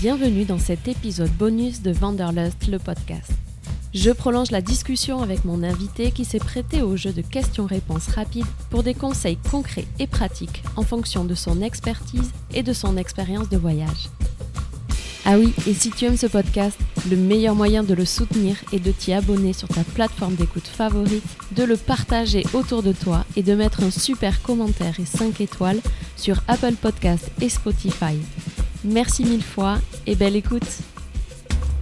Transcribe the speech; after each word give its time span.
Bienvenue 0.00 0.44
dans 0.44 0.60
cet 0.60 0.86
épisode 0.86 1.32
bonus 1.32 1.82
de 1.82 1.90
Vanderlust, 1.90 2.68
le 2.68 2.78
podcast. 2.78 3.32
Je 3.92 4.12
prolonge 4.12 4.52
la 4.52 4.60
discussion 4.60 5.22
avec 5.22 5.44
mon 5.44 5.64
invité 5.64 6.12
qui 6.12 6.24
s'est 6.24 6.38
prêté 6.38 6.82
au 6.82 6.96
jeu 6.96 7.10
de 7.12 7.20
questions-réponses 7.20 8.06
rapides 8.06 8.46
pour 8.70 8.84
des 8.84 8.94
conseils 8.94 9.38
concrets 9.50 9.88
et 9.98 10.06
pratiques 10.06 10.62
en 10.76 10.84
fonction 10.84 11.24
de 11.24 11.34
son 11.34 11.62
expertise 11.62 12.30
et 12.54 12.62
de 12.62 12.72
son 12.72 12.96
expérience 12.96 13.48
de 13.48 13.56
voyage. 13.56 14.08
Ah 15.24 15.36
oui, 15.36 15.52
et 15.66 15.74
si 15.74 15.90
tu 15.90 16.04
aimes 16.04 16.16
ce 16.16 16.28
podcast, 16.28 16.78
le 17.10 17.16
meilleur 17.16 17.56
moyen 17.56 17.82
de 17.82 17.92
le 17.92 18.04
soutenir 18.04 18.54
est 18.72 18.78
de 18.78 18.92
t'y 18.92 19.12
abonner 19.12 19.52
sur 19.52 19.66
ta 19.66 19.82
plateforme 19.82 20.36
d'écoute 20.36 20.68
favorite, 20.68 21.24
de 21.56 21.64
le 21.64 21.76
partager 21.76 22.44
autour 22.52 22.84
de 22.84 22.92
toi 22.92 23.24
et 23.34 23.42
de 23.42 23.54
mettre 23.56 23.82
un 23.82 23.90
super 23.90 24.42
commentaire 24.42 25.00
et 25.00 25.06
5 25.06 25.40
étoiles 25.40 25.80
sur 26.16 26.40
Apple 26.46 26.74
Podcast 26.74 27.32
et 27.40 27.48
Spotify. 27.48 28.14
Merci 28.84 29.24
mille 29.24 29.42
fois 29.42 29.78
et 30.06 30.14
belle 30.14 30.36
écoute. 30.36 30.62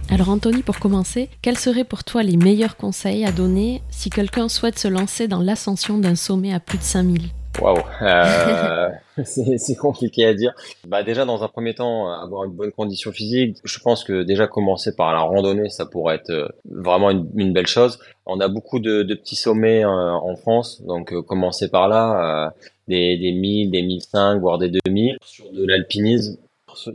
Alors 0.09 0.29
Anthony, 0.29 0.63
pour 0.63 0.79
commencer, 0.79 1.29
quels 1.43 1.57
seraient 1.57 1.83
pour 1.83 2.03
toi 2.03 2.23
les 2.23 2.37
meilleurs 2.37 2.75
conseils 2.75 3.23
à 3.23 3.31
donner 3.31 3.83
si 3.91 4.09
quelqu'un 4.09 4.49
souhaite 4.49 4.79
se 4.79 4.87
lancer 4.87 5.27
dans 5.27 5.39
l'ascension 5.39 5.99
d'un 5.99 6.15
sommet 6.15 6.53
à 6.53 6.59
plus 6.59 6.79
de 6.79 6.83
5000 6.83 7.21
Waouh, 7.61 7.77
euh, 8.01 8.89
c'est 9.23 9.75
compliqué 9.75 10.25
à 10.25 10.33
dire. 10.33 10.53
Bah 10.87 11.03
déjà 11.03 11.25
dans 11.25 11.43
un 11.43 11.47
premier 11.47 11.75
temps, 11.75 12.11
avoir 12.11 12.45
une 12.45 12.53
bonne 12.53 12.71
condition 12.71 13.11
physique. 13.11 13.57
Je 13.63 13.79
pense 13.79 14.03
que 14.03 14.23
déjà 14.23 14.47
commencer 14.47 14.95
par 14.95 15.13
la 15.13 15.19
randonnée, 15.19 15.69
ça 15.69 15.85
pourrait 15.85 16.15
être 16.15 16.31
euh, 16.31 16.47
vraiment 16.65 17.11
une, 17.11 17.53
belle 17.53 17.67
chose. 17.67 17.99
On 18.25 18.39
a 18.39 18.47
beaucoup 18.47 18.79
de, 18.79 19.03
petits 19.03 19.35
sommets 19.35 19.83
euh, 19.83 19.87
en 19.87 20.35
France, 20.35 20.81
donc 20.83 21.13
commencer 21.25 21.69
par 21.69 21.87
là, 21.87 22.53
des, 22.87 23.17
des 23.17 23.33
1000, 23.33 23.69
des 23.69 23.83
1005, 23.83 24.39
voire 24.39 24.57
des 24.57 24.69
2000 24.69 25.17
sur 25.23 25.51
de 25.51 25.63
l'alpinisme 25.65 26.37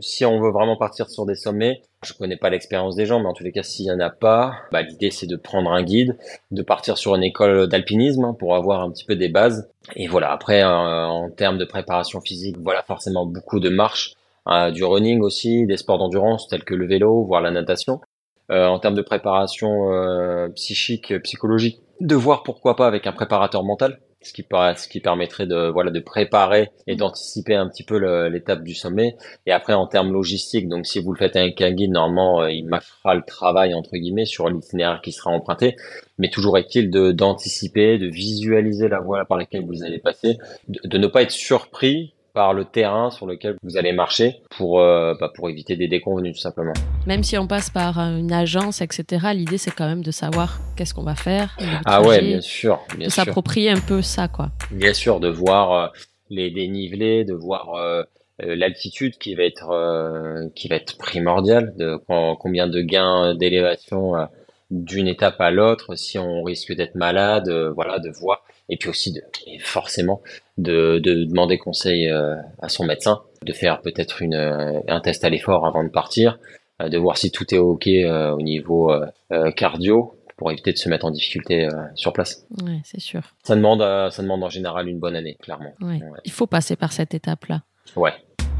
si 0.01 0.25
on 0.25 0.39
veut 0.39 0.51
vraiment 0.51 0.77
partir 0.77 1.09
sur 1.09 1.25
des 1.25 1.35
sommets, 1.35 1.81
je 2.03 2.13
connais 2.13 2.37
pas 2.37 2.49
l'expérience 2.49 2.95
des 2.95 3.05
gens, 3.05 3.19
mais 3.19 3.27
en 3.27 3.33
tous 3.33 3.43
les 3.43 3.51
cas, 3.51 3.63
s'il 3.63 3.85
y 3.85 3.91
en 3.91 3.99
a 3.99 4.09
pas, 4.09 4.55
bah, 4.71 4.81
l'idée 4.81 5.11
c'est 5.11 5.27
de 5.27 5.35
prendre 5.35 5.71
un 5.71 5.83
guide, 5.83 6.17
de 6.51 6.61
partir 6.61 6.97
sur 6.97 7.15
une 7.15 7.23
école 7.23 7.67
d'alpinisme 7.67 8.25
hein, 8.25 8.35
pour 8.37 8.55
avoir 8.55 8.81
un 8.81 8.91
petit 8.91 9.05
peu 9.05 9.15
des 9.15 9.29
bases. 9.29 9.69
Et 9.95 10.07
voilà, 10.07 10.31
après, 10.31 10.63
euh, 10.63 10.67
en 10.67 11.29
termes 11.29 11.57
de 11.57 11.65
préparation 11.65 12.21
physique, 12.21 12.57
voilà 12.59 12.83
forcément 12.83 13.25
beaucoup 13.25 13.59
de 13.59 13.69
marche, 13.69 14.13
euh, 14.47 14.71
du 14.71 14.83
running 14.83 15.21
aussi, 15.21 15.65
des 15.65 15.77
sports 15.77 15.97
d'endurance 15.97 16.47
tels 16.47 16.63
que 16.63 16.73
le 16.73 16.87
vélo, 16.87 17.23
voire 17.23 17.41
la 17.41 17.51
natation. 17.51 18.01
Euh, 18.51 18.67
en 18.67 18.77
termes 18.77 18.95
de 18.95 19.01
préparation 19.01 20.49
psychique, 20.53 21.13
psychologique, 21.23 21.79
de 22.01 22.15
voir 22.15 22.43
pourquoi 22.43 22.75
pas 22.75 22.87
avec 22.87 23.07
un 23.07 23.13
préparateur 23.13 23.63
mental 23.63 23.99
ce 24.23 24.33
qui, 24.33 24.43
ce 24.43 24.87
qui 24.87 24.99
permettrait 24.99 25.45
de 25.45 25.69
voilà 25.69 25.91
de 25.91 25.99
préparer 25.99 26.69
et 26.87 26.95
d'anticiper 26.95 27.55
un 27.55 27.67
petit 27.67 27.83
peu 27.83 27.97
l'étape 28.27 28.63
du 28.63 28.75
sommet. 28.75 29.15
Et 29.45 29.51
après 29.51 29.73
en 29.73 29.87
termes 29.87 30.11
logistiques 30.11 30.67
donc 30.67 30.85
si 30.85 30.99
vous 30.99 31.11
le 31.13 31.17
faites 31.17 31.35
avec 31.35 31.61
un 31.61 31.71
guide 31.71 31.91
normalement 31.91 32.41
euh, 32.41 32.51
il 32.51 32.65
marquera 32.65 33.15
le 33.15 33.23
travail 33.23 33.73
entre 33.73 33.91
guillemets 33.93 34.25
sur 34.25 34.49
l'itinéraire 34.49 35.01
qui 35.01 35.11
sera 35.11 35.31
emprunté. 35.31 35.75
Mais 36.17 36.29
toujours 36.29 36.57
est-il 36.57 36.89
de 36.89 37.11
d'anticiper 37.11 37.97
de 37.97 38.07
visualiser 38.07 38.87
la 38.87 38.99
voie 38.99 39.25
par 39.25 39.37
laquelle 39.37 39.65
vous 39.65 39.83
allez 39.83 39.99
passer 39.99 40.37
de 40.67 40.97
ne 40.97 41.07
pas 41.07 41.23
être 41.23 41.31
surpris 41.31 42.13
par 42.33 42.53
le 42.53 42.65
terrain 42.65 43.11
sur 43.11 43.27
lequel 43.27 43.55
vous 43.63 43.77
allez 43.77 43.93
marcher 43.93 44.41
pour, 44.57 44.79
euh, 44.79 45.13
bah, 45.19 45.31
pour 45.33 45.49
éviter 45.49 45.75
des 45.75 45.87
déconvenus 45.87 46.35
tout 46.35 46.41
simplement. 46.41 46.73
Même 47.05 47.23
si 47.23 47.37
on 47.37 47.47
passe 47.47 47.69
par 47.69 47.99
euh, 47.99 48.17
une 48.17 48.33
agence, 48.33 48.81
etc., 48.81 49.27
l'idée 49.33 49.59
c'est 49.59 49.71
quand 49.71 49.87
même 49.87 50.03
de 50.03 50.11
savoir 50.11 50.59
qu'est-ce 50.75 50.93
qu'on 50.93 51.03
va 51.03 51.15
faire. 51.15 51.55
Ah 51.85 52.01
ouais, 52.01 52.21
bien 52.21 52.41
sûr. 52.41 52.79
de 52.99 53.09
s'approprier 53.09 53.69
un 53.69 53.79
peu 53.79 54.01
ça, 54.01 54.27
quoi. 54.27 54.49
Bien 54.71 54.93
sûr, 54.93 55.19
de 55.19 55.29
voir 55.29 55.71
euh, 55.71 55.87
les 56.29 56.49
dénivelés, 56.49 57.23
de 57.23 57.33
voir 57.33 57.75
l'altitude 58.39 59.17
qui 59.19 59.35
va 59.35 59.43
être 59.43 60.49
qui 60.55 60.67
va 60.67 60.77
être 60.77 60.97
primordiale, 60.97 61.75
de 61.77 61.99
combien 62.39 62.67
de 62.67 62.81
gains 62.81 63.35
d'élévation 63.35 64.15
d'une 64.73 65.07
étape 65.07 65.39
à 65.39 65.51
l'autre, 65.51 65.95
si 65.95 66.17
on 66.17 66.43
risque 66.43 66.73
d'être 66.73 66.95
malade, 66.95 67.49
voilà, 67.75 67.99
de 67.99 68.09
voir 68.09 68.43
et 68.69 68.77
puis 68.77 68.89
aussi 68.89 69.11
de, 69.11 69.21
forcément 69.59 70.21
de, 70.57 70.99
de, 70.99 71.25
demander 71.25 71.57
conseil 71.57 72.09
euh, 72.09 72.35
à 72.61 72.69
son 72.69 72.85
médecin, 72.85 73.21
de 73.43 73.53
faire 73.53 73.81
peut-être 73.81 74.21
une 74.21 74.35
euh, 74.35 74.79
un 74.87 74.99
test 75.01 75.23
à 75.23 75.29
l'effort 75.29 75.65
avant 75.65 75.83
de 75.83 75.89
partir, 75.89 76.39
euh, 76.81 76.89
de 76.89 76.97
voir 76.97 77.17
si 77.17 77.31
tout 77.31 77.53
est 77.53 77.57
ok 77.57 77.87
au 77.87 78.41
niveau 78.41 78.91
cardio 79.55 80.17
pour 80.37 80.51
éviter 80.51 80.73
de 80.73 80.77
se 80.77 80.89
mettre 80.89 81.05
en 81.05 81.11
difficulté 81.11 81.67
sur 81.95 82.11
place. 82.11 82.45
Ouais, 82.63 82.79
c'est 82.83 82.99
sûr. 82.99 83.21
Ça 83.43 83.55
demande 83.55 83.81
ça 84.11 84.21
demande 84.21 84.43
en 84.43 84.49
général 84.49 84.87
une 84.87 84.99
bonne 84.99 85.15
année, 85.15 85.37
clairement. 85.41 85.73
Ouais. 85.81 85.99
Il 86.25 86.31
faut 86.31 86.47
passer 86.47 86.75
par 86.75 86.91
cette 86.91 87.13
étape-là. 87.13 87.61
Ouais. 87.95 88.13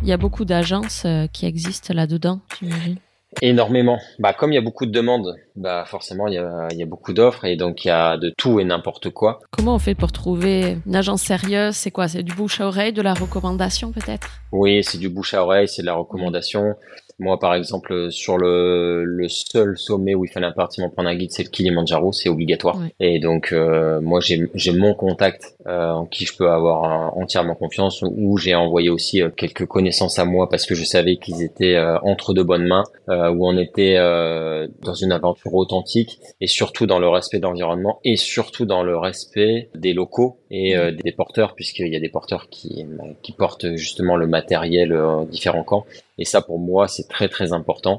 Il 0.04 0.10
y 0.10 0.12
a 0.12 0.18
beaucoup 0.18 0.46
d'agences 0.46 1.08
qui 1.32 1.46
existent 1.46 1.94
là-dedans, 1.94 2.42
j'imagine. 2.60 2.98
Énormément. 3.42 4.00
Bah, 4.20 4.34
comme 4.34 4.52
il 4.52 4.56
y 4.56 4.58
a 4.58 4.62
beaucoup 4.62 4.86
de 4.86 4.92
demandes, 4.92 5.36
bah, 5.56 5.84
forcément, 5.86 6.28
il 6.28 6.36
y 6.36 6.38
a, 6.38 6.68
il 6.72 6.78
y 6.78 6.84
a 6.84 6.86
beaucoup 6.86 7.14
d'offres 7.14 7.46
et 7.46 7.56
donc 7.56 7.86
il 7.86 7.90
y 7.90 7.92
a 7.92 8.18
de 8.18 8.34
tout 8.38 8.60
et 8.60 8.66
n'importe 8.66 9.10
quoi. 9.10 9.40
Comment 9.52 9.76
on 9.76 9.80
fait 9.80 9.96
pour 9.96 10.12
trouver 10.12 10.78
une 10.86 10.96
agence 10.96 11.22
sérieuse? 11.22 11.76
C'est 11.76 11.92
quoi? 11.92 12.08
C'est 12.08 12.24
du 12.24 12.34
bouche 12.34 12.62
à 12.62 12.68
oreille, 12.68 12.94
de 12.94 13.02
la 13.02 13.14
recommandation 13.14 13.92
peut-être? 13.92 14.42
Oui, 14.52 14.84
c'est 14.84 14.98
du 14.98 15.10
bouche 15.10 15.34
à 15.34 15.44
oreille, 15.44 15.68
c'est 15.68 15.82
de 15.82 15.88
la 15.88 15.96
recommandation. 15.96 16.76
Moi, 17.24 17.40
par 17.40 17.56
exemple, 17.56 18.12
sur 18.12 18.38
le, 18.38 19.06
le 19.06 19.30
seul 19.30 19.78
sommet 19.78 20.14
où 20.14 20.26
il 20.26 20.28
fallait 20.30 20.46
impérativement 20.46 20.90
prendre 20.90 21.08
un 21.08 21.16
guide, 21.16 21.32
c'est 21.32 21.44
le 21.44 21.50
Kilimanjaro, 21.50 22.12
c'est 22.12 22.28
obligatoire. 22.28 22.78
Et 23.00 23.20
donc, 23.20 23.54
euh, 23.54 24.02
moi, 24.02 24.20
j'ai 24.20 24.74
mon 24.74 24.94
contact 24.94 25.56
euh, 25.66 25.90
en 25.92 26.06
qui 26.06 26.26
je 26.26 26.36
peux 26.36 26.50
avoir 26.50 27.16
entièrement 27.18 27.56
confiance, 27.56 28.04
où 28.04 28.38
j'ai 28.38 28.56
envoyé 28.56 28.90
aussi 28.90 29.22
euh, 29.22 29.30
quelques 29.30 29.66
connaissances 29.66 30.20
à 30.20 30.26
moi 30.26 30.50
parce 30.50 30.66
que 30.66 30.76
je 30.76 30.84
savais 30.84 31.16
qu'ils 31.16 31.42
étaient 31.44 31.80
entre 32.04 32.34
de 32.34 32.44
bonnes 32.44 32.68
mains, 32.68 32.84
où 33.08 33.48
on 33.48 33.58
était 33.58 33.96
dans 33.96 34.94
une 34.94 35.14
aventure 35.14 35.54
authentique 35.54 36.20
et 36.42 36.48
surtout 36.48 36.86
dans 36.88 37.00
le 37.00 37.08
respect 37.08 37.38
de 37.38 37.44
l'environnement 37.44 38.00
et 38.04 38.18
surtout 38.18 38.66
dans 38.66 38.84
le 38.84 38.98
respect 38.98 39.70
des 39.76 39.94
locaux 39.94 40.40
et 40.52 40.76
des 41.04 41.12
porteurs, 41.14 41.56
puisqu'il 41.56 41.88
y 41.88 41.96
a 41.96 42.00
des 42.00 42.10
porteurs 42.10 42.50
qui, 42.50 42.86
qui 43.22 43.32
portent 43.32 43.76
justement 43.76 44.18
le 44.18 44.28
matériel 44.28 44.98
différents 45.30 45.64
camps. 45.64 45.86
Et 46.20 46.26
ça, 46.26 46.42
pour 46.42 46.60
moi, 46.60 46.88
c'est 46.88 47.08
très 47.08 47.28
très 47.28 47.54
important 47.54 47.98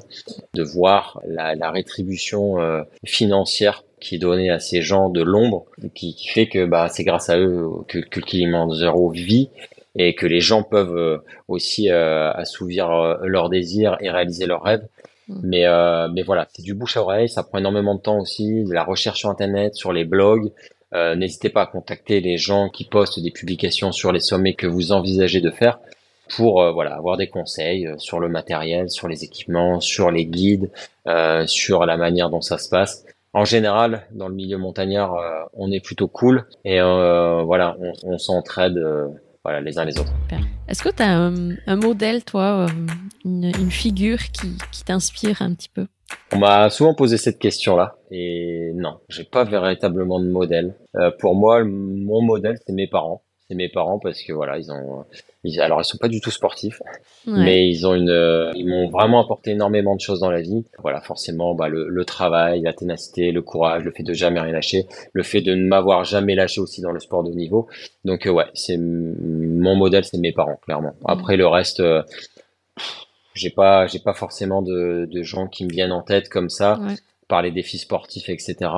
de 0.55 0.63
voir 0.63 1.21
la, 1.27 1.55
la 1.55 1.71
rétribution 1.71 2.61
euh, 2.61 2.83
financière 3.05 3.85
qui 4.01 4.17
est 4.17 4.19
donnée 4.19 4.51
à 4.51 4.61
ces 4.61 4.83
gens 4.83 5.09
de 5.09 5.23
l'ombre, 5.23 5.65
qui, 5.95 6.15
qui, 6.15 6.29
fait 6.29 6.47
que 6.47 6.65
bah, 6.67 6.89
c'est 6.89 7.05
grâce 7.05 7.31
à 7.31 7.39
eux 7.39 7.69
que, 7.89 7.99
que 7.99 8.21
le 8.21 8.27
Kilimanjaro 8.27 9.11
vit 9.11 9.49
et 9.97 10.15
que 10.15 10.27
les 10.27 10.41
gens 10.41 10.63
peuvent 10.63 10.97
euh, 10.97 11.19
aussi 11.49 11.91
euh, 11.91 12.31
assouvir 12.33 12.89
leurs 13.23 13.49
désirs 13.49 13.97
et 14.01 14.11
réaliser 14.11 14.47
leurs 14.47 14.63
rêves. 14.63 14.87
Mm. 15.29 15.41
Mais, 15.43 15.65
mais 16.13 16.23
voilà, 16.23 16.47
c'est 16.53 16.63
du 16.63 16.75
bouche 16.75 16.97
à 16.97 17.01
oreille, 17.01 17.29
ça 17.29 17.43
prend 17.43 17.59
énormément 17.59 17.95
de 17.95 18.01
temps 18.01 18.21
aussi, 18.21 18.63
de 18.65 18.73
la 18.73 18.85
recherche 18.85 19.21
sur 19.21 19.31
Internet, 19.31 19.75
sur 19.75 19.93
les 19.93 20.05
blogs. 20.05 20.53
N'hésitez 21.17 21.49
pas 21.49 21.63
à 21.63 21.67
contacter 21.67 22.21
les 22.21 22.37
gens 22.37 22.69
qui 22.69 22.85
postent 22.85 23.19
des 23.19 23.33
publications 23.33 23.91
sur 23.91 24.13
les 24.13 24.21
sommets 24.21 24.55
que 24.55 24.69
vous 24.69 24.93
envisagez 24.93 25.41
de 25.41 25.51
faire 25.51 25.79
pour 26.29 26.63
euh, 26.63 26.73
voilà 26.73 26.95
avoir 26.95 27.17
des 27.17 27.29
conseils 27.29 27.87
euh, 27.87 27.99
sur 27.99 28.21
le 28.21 28.29
matériel, 28.29 28.91
sur 28.91 29.09
les 29.09 29.25
équipements, 29.25 29.81
sur 29.81 30.11
les 30.11 30.27
guides, 30.27 30.71
euh, 31.07 31.47
sur 31.47 31.87
la 31.87 31.97
manière 31.97 32.31
dont 32.31 32.41
ça 32.41 32.59
se 32.59 32.69
passe. 32.69 33.05
En 33.33 33.45
général, 33.45 34.07
dans 34.13 34.29
le 34.29 34.35
milieu 34.35 34.59
montagnard, 34.59 35.17
on 35.55 35.73
est 35.73 35.81
plutôt 35.81 36.07
cool 36.07 36.47
et 36.65 36.79
voilà, 36.79 37.77
on, 37.81 37.93
on 38.05 38.17
s'entraide 38.17 38.81
voilà 39.43 39.61
les 39.61 39.77
uns 39.77 39.85
les 39.85 39.99
autres. 39.99 40.13
Est-ce 40.69 40.85
que 40.85 40.91
tu 40.91 41.03
as 41.03 41.17
un, 41.17 41.77
modèle, 41.77 42.23
toi, 42.23 42.67
une, 43.25 43.47
une 43.47 43.73
figure 43.73 44.21
qui, 44.33 44.57
qui 44.71 44.85
t'inspire 44.85 45.43
un 45.43 45.53
petit 45.53 45.69
peu? 45.69 45.89
On 46.33 46.39
m'a 46.39 46.71
souvent 46.71 46.95
posé 46.95 47.17
cette 47.17 47.41
question-là 47.41 47.97
et 48.13 48.71
non, 48.77 49.01
j'ai 49.09 49.25
pas 49.25 49.43
véritablement 49.43 50.21
de 50.21 50.29
modèle. 50.29 50.77
pour 51.19 51.35
moi, 51.35 51.65
mon 51.65 52.23
modèle, 52.23 52.57
c'est 52.65 52.73
mes 52.73 52.87
parents 52.87 53.25
c'est 53.49 53.55
mes 53.55 53.69
parents 53.69 53.99
parce 53.99 54.23
que 54.23 54.33
voilà, 54.33 54.59
ils 54.59 54.71
ont, 54.73 55.05
ils, 55.45 55.61
alors 55.61 55.81
ils 55.81 55.85
sont 55.85 55.99
pas 55.99 56.09
du 56.09 56.21
tout 56.21 56.31
sportifs, 56.31 56.83
mais 57.27 57.69
ils 57.69 57.87
ont 57.87 57.95
une, 57.95 58.51
ils 58.55 58.67
m'ont 58.67 58.89
vraiment 58.89 59.23
apporté 59.23 59.53
énormément 59.53 59.95
de 59.95 60.01
choses 60.01 60.21
dans 60.21 60.31
la 60.31 60.41
vie. 60.41 60.65
Voilà, 60.83 61.01
forcément, 61.01 61.55
bah, 61.55 61.69
le, 61.69 61.89
le, 61.89 62.05
travail, 62.05 62.63
la 62.63 62.73
ténacité, 62.73 63.31
le 63.31 63.43
courage, 63.43 63.85
le 63.85 63.93
fait 63.93 64.03
de 64.03 64.13
jamais 64.13 64.41
rien 64.41 64.53
lâcher, 64.53 64.87
le 65.13 65.23
fait 65.23 65.41
de 65.41 65.55
ne 65.55 65.67
m'avoir 65.67 66.05
jamais 66.05 66.35
lâché 66.35 66.61
aussi 66.61 66.81
dans 66.81 66.93
le 66.93 67.01
sport 67.01 67.23
de 67.23 67.31
haut 67.31 67.35
niveau. 67.35 67.69
Donc 68.05 68.27
euh, 68.27 68.31
ouais, 68.31 68.47
c'est 68.55 68.77
mon 68.79 69.77
modèle, 69.77 70.05
c'est 70.05 70.19
mes 70.19 70.33
parents 70.33 70.59
clairement. 70.65 70.95
Après 71.05 71.37
le 71.37 71.47
reste. 71.47 71.81
Euh, 71.81 72.03
j'ai 73.35 73.51
pas 73.51 73.87
j'ai 73.87 73.99
pas 73.99 74.15
forcément 74.15 74.63
de, 74.63 75.09
de 75.11 75.23
gens 75.23 75.49
qui 75.49 75.65
me 75.65 75.71
viennent 75.71 75.93
en 75.93 76.03
tête 76.03 76.29
comme 76.29 76.49
ça 76.49 76.79
par 77.29 77.43
les 77.43 77.51
défis 77.51 77.79
sportifs 77.79 78.29
etc 78.29 78.71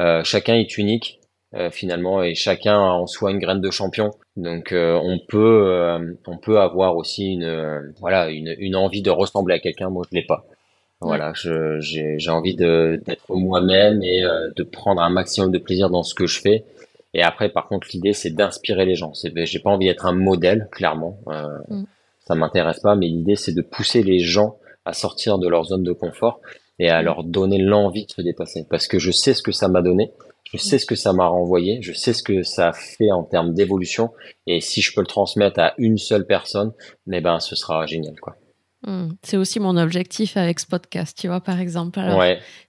euh, 0.00 0.24
chacun 0.24 0.54
est 0.54 0.78
unique 0.78 1.19
euh, 1.54 1.68
finalement 1.68 2.22
et 2.22 2.36
chacun 2.36 2.74
a 2.74 2.92
en 2.92 3.08
soi 3.08 3.32
une 3.32 3.40
graine 3.40 3.60
de 3.60 3.70
champion. 3.72 4.12
Donc 4.36 4.70
euh, 4.70 4.94
on 5.02 5.18
peut 5.18 5.64
euh, 5.66 6.14
on 6.28 6.38
peut 6.38 6.60
avoir 6.60 6.96
aussi 6.96 7.32
une 7.32 7.92
voilà 7.98 8.30
une, 8.30 8.54
une 8.58 8.76
envie 8.76 9.02
de 9.02 9.10
ressembler 9.10 9.56
à 9.56 9.58
quelqu'un. 9.58 9.90
Moi 9.90 10.04
je 10.10 10.16
l'ai 10.16 10.24
pas. 10.24 10.46
Voilà 11.00 11.32
je 11.34 11.80
j'ai 11.80 12.30
envie 12.30 12.54
de 12.54 13.02
d'être 13.04 13.24
moi-même 13.34 14.02
et 14.04 14.22
de 14.54 14.62
prendre 14.62 15.02
un 15.02 15.10
maximum 15.10 15.50
de 15.50 15.58
plaisir 15.58 15.90
dans 15.90 16.04
ce 16.04 16.14
que 16.14 16.26
je 16.26 16.40
fais. 16.40 16.64
Et 17.14 17.22
après 17.22 17.48
par 17.48 17.66
contre 17.66 17.88
l'idée 17.92 18.12
c'est 18.12 18.30
d'inspirer 18.30 18.84
les 18.84 18.94
gens. 18.94 19.12
C'est 19.14 19.32
j'ai 19.44 19.58
pas 19.58 19.70
envie 19.70 19.86
d'être 19.86 20.06
un 20.06 20.12
modèle 20.12 20.68
clairement. 20.70 21.18
Mm. 21.68 21.82
ça 22.20 22.36
m'intéresse 22.36 22.78
pas 22.78 22.94
mais 22.94 23.06
l'idée 23.06 23.34
c'est 23.34 23.54
de 23.54 23.62
pousser 23.62 24.04
les 24.04 24.20
gens 24.20 24.56
à 24.84 24.92
sortir 24.92 25.38
de 25.38 25.48
leur 25.48 25.64
zone 25.64 25.82
de 25.82 25.92
confort 25.92 26.40
et 26.78 26.90
à 26.90 27.02
leur 27.02 27.24
donner 27.24 27.58
l'envie 27.58 28.06
de 28.06 28.10
se 28.10 28.22
dépasser. 28.22 28.66
Parce 28.68 28.86
que 28.86 28.98
je 28.98 29.10
sais 29.10 29.34
ce 29.34 29.42
que 29.42 29.52
ça 29.52 29.68
m'a 29.68 29.82
donné, 29.82 30.12
je 30.52 30.58
sais 30.58 30.78
ce 30.78 30.86
que 30.86 30.96
ça 30.96 31.12
m'a 31.12 31.26
renvoyé, 31.26 31.80
je 31.82 31.92
sais 31.92 32.12
ce 32.12 32.22
que 32.22 32.42
ça 32.42 32.72
fait 32.72 33.12
en 33.12 33.24
termes 33.24 33.54
d'évolution, 33.54 34.10
et 34.46 34.60
si 34.60 34.80
je 34.80 34.92
peux 34.94 35.00
le 35.00 35.06
transmettre 35.06 35.60
à 35.60 35.74
une 35.78 35.98
seule 35.98 36.26
personne, 36.26 36.72
eh 37.10 37.20
ben, 37.20 37.40
ce 37.40 37.54
sera 37.56 37.86
génial, 37.86 38.18
quoi. 38.20 38.36
Hmm. 38.86 39.10
C'est 39.22 39.36
aussi 39.36 39.60
mon 39.60 39.76
objectif 39.76 40.38
avec 40.38 40.58
ce 40.58 40.66
podcast, 40.66 41.16
tu 41.18 41.28
vois, 41.28 41.42
par 41.42 41.60
exemple. 41.60 42.00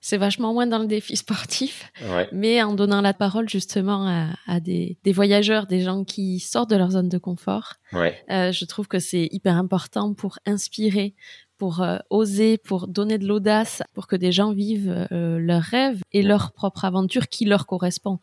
C'est 0.02 0.18
vachement 0.18 0.54
moins 0.54 0.68
dans 0.68 0.80
le 0.80 0.88
défi 0.88 1.16
sportif, 1.16 1.90
mais 2.34 2.62
en 2.62 2.74
donnant 2.74 3.00
la 3.00 3.14
parole 3.14 3.48
justement 3.48 4.30
à, 4.46 4.60
des, 4.60 4.98
voyageurs, 5.06 5.68
des 5.68 5.80
gens 5.80 6.04
qui 6.04 6.40
sortent 6.40 6.70
de 6.70 6.76
leur 6.76 6.92
zone 6.92 7.08
de 7.08 7.18
confort. 7.18 7.76
Euh, 7.94 8.52
je 8.52 8.66
trouve 8.66 8.88
que 8.90 9.00
c'est 9.00 9.30
hyper 9.32 9.56
important 9.56 10.14
pour 10.14 10.38
inspirer, 10.46 11.16
pour 11.62 11.84
euh, 11.84 12.00
oser, 12.10 12.58
pour 12.58 12.88
donner 12.88 13.20
de 13.20 13.28
l'audace, 13.28 13.84
pour 13.94 14.08
que 14.08 14.16
des 14.16 14.32
gens 14.32 14.52
vivent 14.52 15.06
euh, 15.12 15.38
leurs 15.38 15.62
rêves 15.62 16.02
et 16.12 16.24
leur 16.24 16.54
propre 16.54 16.86
aventure 16.86 17.28
qui 17.28 17.46
leur 17.46 17.68
correspond. 17.68 18.18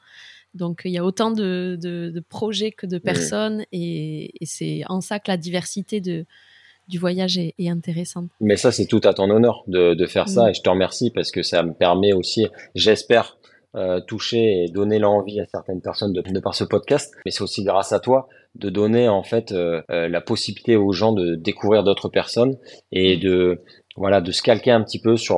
Donc 0.54 0.80
il 0.84 0.90
y 0.90 0.98
a 0.98 1.04
autant 1.04 1.30
de, 1.30 2.24
projets 2.28 2.72
que 2.72 2.84
de 2.84 2.98
personnes 2.98 3.64
et 3.70 4.32
c'est 4.42 4.82
en 4.88 5.00
ça 5.00 5.20
que 5.20 5.30
la 5.30 5.36
diversité 5.36 6.00
de, 6.00 6.26
du 6.88 6.98
voyage 6.98 7.38
est, 7.38 7.68
intéressante. 7.68 8.28
Mais 8.40 8.56
ça, 8.56 8.72
c'est 8.72 8.86
tout 8.86 9.02
à 9.04 9.14
ton 9.14 9.30
honneur 9.30 9.62
de, 9.68 9.94
de 9.94 10.06
faire 10.06 10.28
ça 10.28 10.46
mm. 10.46 10.48
et 10.48 10.54
je 10.54 10.62
te 10.62 10.68
remercie 10.68 11.10
parce 11.10 11.30
que 11.30 11.44
ça 11.44 11.62
me 11.62 11.74
permet 11.74 12.12
aussi, 12.12 12.48
j'espère, 12.74 13.37
euh, 13.78 14.00
toucher 14.00 14.64
et 14.64 14.68
donner 14.68 14.98
l'envie 14.98 15.40
à 15.40 15.46
certaines 15.46 15.80
personnes 15.80 16.12
de, 16.12 16.40
par 16.40 16.54
ce 16.54 16.64
podcast. 16.64 17.14
Mais 17.24 17.30
c'est 17.30 17.42
aussi 17.42 17.62
grâce 17.62 17.92
à 17.92 18.00
toi 18.00 18.28
de 18.56 18.70
donner 18.70 19.08
en 19.08 19.22
fait 19.22 19.52
euh, 19.52 19.82
euh, 19.90 20.08
la 20.08 20.20
possibilité 20.20 20.74
aux 20.74 20.92
gens 20.92 21.12
de 21.12 21.36
découvrir 21.36 21.84
d'autres 21.84 22.08
personnes 22.08 22.56
et 22.90 23.16
de 23.16 23.62
voilà 23.96 24.20
de 24.20 24.32
se 24.32 24.42
calquer 24.42 24.72
un 24.72 24.82
petit 24.82 25.00
peu 25.00 25.16
sur 25.16 25.36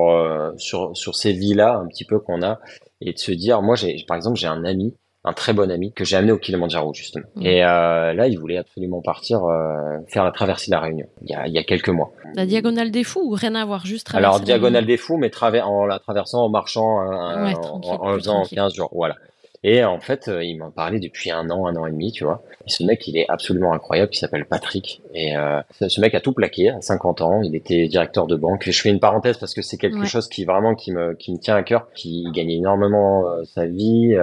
sur 0.57 0.97
sur 0.97 1.17
ces 1.17 1.33
vies 1.33 1.55
là 1.55 1.77
un 1.77 1.87
petit 1.87 2.05
peu 2.05 2.19
qu'on 2.19 2.43
a 2.43 2.61
et 3.01 3.13
de 3.13 3.19
se 3.19 3.33
dire 3.33 3.61
moi 3.63 3.75
j'ai 3.75 4.05
par 4.07 4.17
exemple 4.17 4.39
j'ai 4.39 4.47
un 4.47 4.65
ami 4.65 4.95
un 5.25 5.33
très 5.35 5.53
bon 5.53 5.71
ami 5.71 5.93
que 5.93 6.05
j'ai 6.05 6.17
amené 6.17 6.33
au 6.33 6.39
Kilimanjaro 6.39 6.95
justement. 6.95 7.27
Mm. 7.37 7.47
Et 7.47 7.65
euh, 7.65 8.15
là, 8.15 8.27
il 8.27 8.39
voulait 8.39 8.57
absolument 8.57 9.03
partir 9.03 9.45
euh, 9.45 9.99
faire 10.09 10.25
la 10.25 10.31
traversée 10.31 10.71
de 10.71 10.77
la 10.77 10.81
Réunion 10.81 11.07
il 11.23 11.31
y, 11.31 11.35
a, 11.35 11.47
il 11.47 11.53
y 11.53 11.59
a 11.59 11.63
quelques 11.63 11.91
mois. 11.91 12.13
La 12.35 12.47
diagonale 12.47 12.91
des 12.91 13.05
fous 13.05 13.21
ou 13.23 13.35
rien 13.35 13.55
à 13.55 13.65
voir, 13.65 13.85
juste 13.85 14.07
traverser 14.07 14.35
Alors 14.35 14.41
diagonale 14.41 14.87
des 14.87 14.97
fous, 14.97 15.19
mais 15.19 15.31
en 15.63 15.87
la 15.87 15.99
traversant 15.99 16.45
en 16.45 16.49
marchant 16.49 17.01
euh, 17.01 17.53
en, 17.53 17.81
en, 17.85 18.15
faisant 18.15 18.45
15 18.45 18.75
jours. 18.75 18.91
Voilà. 18.93 19.17
Et 19.63 19.85
en 19.85 20.01
fait, 20.01 20.29
euh, 20.29 20.43
il 20.43 20.57
m'en 20.57 20.71
parlait 20.71 21.01
depuis 21.01 21.31
un 21.31 21.51
an, 21.51 21.67
un 21.67 21.77
an 21.77 21.87
et 21.87 21.91
demi, 21.91 22.13
tu 22.13 22.25
vois. 22.25 22.43
Et 22.67 22.71
ce 22.71 22.83
mec, 22.83 23.07
il 23.07 23.19
est 23.19 23.27
absolument 23.29 23.75
incroyable. 23.75 24.11
Il 24.15 24.17
s'appelle 24.17 24.47
Patrick. 24.47 25.03
Et 25.13 25.37
euh, 25.37 25.61
ce 25.71 26.01
mec 26.01 26.15
a 26.15 26.21
tout 26.21 26.33
plaqué 26.33 26.71
à 26.71 26.81
50 26.81 27.21
ans. 27.21 27.43
Il 27.43 27.55
était 27.55 27.87
directeur 27.87 28.27
de 28.27 28.37
banque. 28.37 28.71
Je 28.71 28.81
fais 28.81 28.89
une 28.89 29.01
parenthèse 29.01 29.37
parce 29.37 29.53
que 29.53 29.61
c'est 29.61 29.77
quelque 29.77 30.07
chose 30.07 30.29
qui 30.29 30.47
vraiment 30.47 30.75
qui 30.75 30.93
me 30.93 31.15
qui 31.15 31.33
me 31.33 31.39
tient 31.39 31.57
à 31.57 31.63
cœur. 31.63 31.91
Qui 31.93 32.25
gagne 32.33 32.51
énormément 32.51 33.27
euh, 33.27 33.45
sa 33.45 33.67
vie, 33.67 34.17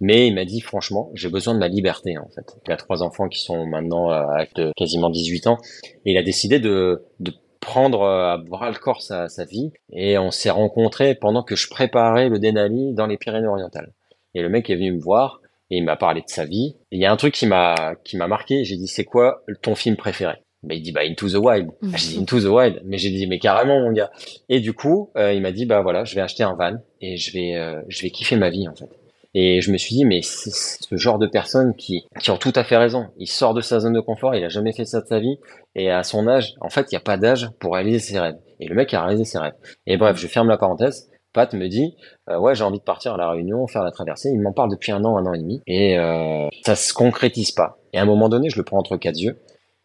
mais 0.00 0.26
il 0.26 0.34
m'a 0.34 0.46
dit 0.46 0.60
franchement, 0.60 1.10
j'ai 1.14 1.28
besoin 1.28 1.54
de 1.54 1.58
ma 1.58 1.68
liberté 1.68 2.16
en 2.16 2.28
fait. 2.28 2.56
Il 2.66 2.72
a 2.72 2.76
trois 2.76 3.02
enfants 3.02 3.28
qui 3.28 3.40
sont 3.40 3.66
maintenant 3.66 4.08
à 4.10 4.46
quasiment 4.74 5.10
18 5.10 5.48
ans. 5.48 5.58
Et 6.06 6.12
il 6.12 6.16
a 6.16 6.22
décidé 6.22 6.60
de 6.60 7.02
de 7.20 7.32
prendre 7.60 8.06
à 8.06 8.38
bras 8.38 8.70
le 8.70 8.78
corps 8.78 9.02
sa, 9.02 9.28
sa 9.28 9.44
vie 9.44 9.72
et 9.90 10.16
on 10.16 10.30
s'est 10.30 10.50
rencontrés 10.50 11.14
pendant 11.14 11.42
que 11.42 11.56
je 11.56 11.68
préparais 11.68 12.28
le 12.28 12.38
Denali 12.38 12.94
dans 12.94 13.06
les 13.06 13.18
Pyrénées-Orientales. 13.18 13.92
Et 14.38 14.42
le 14.42 14.48
mec 14.48 14.70
est 14.70 14.76
venu 14.76 14.92
me 14.92 15.00
voir 15.00 15.40
et 15.68 15.78
il 15.78 15.84
m'a 15.84 15.96
parlé 15.96 16.20
de 16.20 16.28
sa 16.28 16.44
vie. 16.44 16.76
il 16.92 17.00
y 17.00 17.06
a 17.06 17.12
un 17.12 17.16
truc 17.16 17.34
qui 17.34 17.46
m'a 17.46 17.96
qui 18.04 18.16
m'a 18.16 18.28
marqué. 18.28 18.64
J'ai 18.64 18.76
dit 18.76 18.86
c'est 18.86 19.04
quoi 19.04 19.42
ton 19.62 19.74
film 19.74 19.96
préféré? 19.96 20.34
Bah, 20.62 20.74
il 20.74 20.82
dit 20.82 20.92
bah 20.92 21.00
Into 21.04 21.28
the 21.28 21.34
Wild. 21.34 21.70
Mmh. 21.82 21.96
J'ai 21.96 22.08
dit 22.12 22.18
Into 22.20 22.40
the 22.40 22.44
Wild, 22.44 22.82
mais 22.84 22.98
j'ai 22.98 23.10
dit 23.10 23.26
mais 23.26 23.40
carrément 23.40 23.80
mon 23.80 23.90
gars. 23.90 24.12
Et 24.48 24.60
du 24.60 24.74
coup, 24.74 25.10
euh, 25.16 25.32
il 25.32 25.42
m'a 25.42 25.50
dit 25.50 25.66
bah 25.66 25.82
voilà, 25.82 26.04
je 26.04 26.14
vais 26.14 26.20
acheter 26.20 26.44
un 26.44 26.54
van 26.54 26.76
et 27.00 27.16
je 27.16 27.32
vais 27.32 27.56
euh, 27.56 27.82
je 27.88 28.00
vais 28.00 28.10
kiffer 28.10 28.36
ma 28.36 28.48
vie 28.48 28.68
en 28.68 28.76
fait. 28.76 28.88
Et 29.34 29.60
je 29.60 29.72
me 29.72 29.76
suis 29.76 29.96
dit 29.96 30.04
mais 30.04 30.22
c'est 30.22 30.52
ce 30.52 30.96
genre 30.96 31.18
de 31.18 31.26
personnes 31.26 31.74
qui 31.74 32.04
qui 32.20 32.30
ont 32.30 32.38
tout 32.38 32.52
à 32.54 32.62
fait 32.62 32.76
raison. 32.76 33.08
Il 33.18 33.26
sort 33.26 33.54
de 33.54 33.60
sa 33.60 33.80
zone 33.80 33.94
de 33.94 34.00
confort, 34.00 34.36
il 34.36 34.44
a 34.44 34.48
jamais 34.48 34.72
fait 34.72 34.84
ça 34.84 35.00
de 35.00 35.06
sa 35.06 35.18
vie 35.18 35.38
et 35.74 35.90
à 35.90 36.04
son 36.04 36.28
âge, 36.28 36.54
en 36.60 36.70
fait, 36.70 36.86
il 36.90 36.94
n'y 36.94 36.98
a 36.98 37.00
pas 37.00 37.16
d'âge 37.16 37.50
pour 37.58 37.74
réaliser 37.74 37.98
ses 37.98 38.18
rêves. 38.20 38.38
Et 38.60 38.66
le 38.66 38.74
mec 38.74 38.92
a 38.94 39.02
réalisé 39.02 39.24
ses 39.24 39.38
rêves. 39.38 39.54
Et 39.86 39.96
bref, 39.96 40.16
je 40.16 40.26
ferme 40.26 40.48
la 40.48 40.58
parenthèse. 40.58 41.10
Pat 41.38 41.54
me 41.54 41.68
dit 41.68 41.94
euh, 42.28 42.36
ouais 42.36 42.56
j'ai 42.56 42.64
envie 42.64 42.80
de 42.80 42.82
partir 42.82 43.14
à 43.14 43.16
la 43.16 43.30
Réunion 43.30 43.64
faire 43.68 43.84
la 43.84 43.92
traversée. 43.92 44.28
Il 44.34 44.40
m'en 44.40 44.52
parle 44.52 44.72
depuis 44.72 44.90
un 44.90 45.04
an 45.04 45.16
un 45.16 45.24
an 45.24 45.34
et 45.34 45.38
demi. 45.38 45.62
Et 45.68 45.96
euh, 45.96 46.48
ça 46.64 46.74
se 46.74 46.92
concrétise 46.92 47.52
pas. 47.52 47.78
Et 47.92 47.98
à 47.98 48.02
un 48.02 48.06
moment 48.06 48.28
donné 48.28 48.50
je 48.50 48.56
le 48.56 48.64
prends 48.64 48.78
entre 48.78 48.96
quatre 48.96 49.20
yeux 49.20 49.38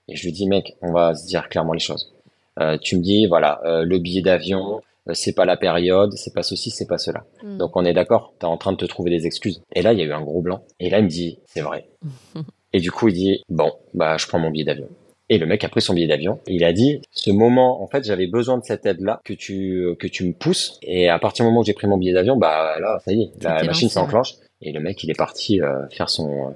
et 0.07 0.15
je 0.15 0.23
lui 0.23 0.31
dis 0.31 0.47
mec 0.47 0.73
on 0.81 0.91
va 0.91 1.13
se 1.13 1.27
dire 1.27 1.49
clairement 1.49 1.73
les 1.73 1.79
choses. 1.79 2.11
Euh, 2.59 2.79
tu 2.81 2.97
me 2.97 3.03
dis 3.03 3.27
voilà 3.27 3.61
le 3.63 3.99
billet 3.99 4.23
d'avion 4.23 4.81
c'est 5.11 5.35
pas 5.35 5.45
la 5.45 5.55
période 5.55 6.11
c'est 6.13 6.33
pas 6.33 6.41
ceci 6.41 6.71
c'est 6.71 6.87
pas 6.87 6.97
cela. 6.97 7.23
Hmm. 7.43 7.57
donc 7.57 7.75
on 7.75 7.85
est 7.85 7.93
d'accord 7.93 8.33
t'es 8.39 8.45
en 8.45 8.57
train 8.57 8.71
de 8.71 8.77
te 8.77 8.85
trouver 8.85 9.11
des 9.11 9.27
excuses. 9.27 9.61
Et 9.75 9.83
là 9.83 9.93
il 9.93 9.99
y 9.99 10.01
a 10.01 10.05
eu 10.05 10.11
un 10.11 10.21
gros 10.21 10.41
blanc. 10.41 10.63
Et 10.79 10.89
là 10.89 10.97
il 10.97 11.03
me 11.03 11.09
dit 11.09 11.37
c'est 11.45 11.61
vrai. 11.61 11.87
Et 12.73 12.79
du 12.79 12.89
coup 12.89 13.09
il 13.09 13.13
dit 13.13 13.43
bon 13.47 13.71
bah 13.93 14.17
je 14.17 14.25
prends 14.25 14.39
mon 14.39 14.49
billet 14.49 14.65
d'avion 14.65 14.89
et 15.29 15.37
le 15.37 15.45
mec 15.45 15.63
a 15.63 15.69
pris 15.69 15.81
son 15.81 15.93
billet 15.93 16.07
d'avion. 16.07 16.39
Il 16.47 16.63
a 16.63 16.73
dit, 16.73 17.01
ce 17.11 17.31
moment, 17.31 17.81
en 17.81 17.87
fait, 17.87 18.03
j'avais 18.03 18.27
besoin 18.27 18.57
de 18.57 18.63
cette 18.63 18.85
aide-là, 18.85 19.21
que 19.23 19.33
tu, 19.33 19.95
que 19.99 20.07
tu 20.07 20.25
me 20.25 20.33
pousses. 20.33 20.79
Et 20.81 21.09
à 21.09 21.17
partir 21.19 21.45
du 21.45 21.49
moment 21.49 21.61
où 21.61 21.63
j'ai 21.63 21.73
pris 21.73 21.87
mon 21.87 21.97
billet 21.97 22.13
d'avion, 22.13 22.35
bah 22.35 22.79
là, 22.79 22.99
ça 23.03 23.11
y 23.11 23.23
est, 23.23 23.43
la 23.43 23.63
machine 23.63 23.89
s'enclenche. 23.89 24.35
Et 24.63 24.71
le 24.71 24.79
mec, 24.79 25.03
il 25.03 25.11
est 25.11 25.17
parti 25.17 25.61
euh, 25.61 25.87
faire 25.89 26.09
son, 26.09 26.49
euh, 26.49 26.51